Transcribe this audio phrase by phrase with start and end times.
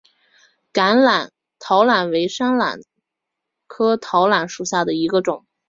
[1.59, 2.81] 桃榄为山榄
[3.67, 5.45] 科桃榄属下的一个种。